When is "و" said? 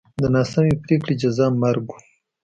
1.89-1.91